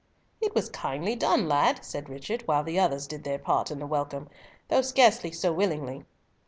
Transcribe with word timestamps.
"It 0.41 0.55
was 0.55 0.67
kindly 0.69 1.15
done, 1.15 1.47
lad," 1.47 1.85
said 1.85 2.09
Richard, 2.09 2.41
while 2.47 2.63
the 2.63 2.79
others 2.79 3.05
did 3.05 3.23
their 3.23 3.37
part 3.37 3.69
of 3.69 3.77
the 3.77 3.85
welcome, 3.85 4.29
though 4.67 4.81
scarcely 4.81 5.31
so 5.31 5.53
willingly. 5.53 6.05